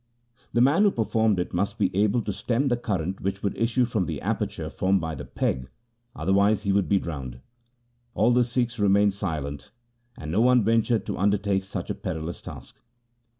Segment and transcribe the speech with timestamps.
[0.53, 3.85] The man who performed it must be able to stem the current which would issue
[3.85, 5.69] from the aperture formed by the peg;
[6.15, 7.39] otherwise he would be drowned.
[8.15, 9.69] All the Sikhs re mained silent,
[10.17, 12.79] and no one ventured to undertake such a perilous task.